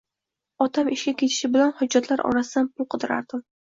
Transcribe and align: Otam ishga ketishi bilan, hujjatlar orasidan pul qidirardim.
Otam 0.65 0.87
ishga 0.95 1.13
ketishi 1.21 1.51
bilan, 1.57 1.75
hujjatlar 1.83 2.25
orasidan 2.31 2.71
pul 2.73 2.89
qidirardim. 2.95 3.45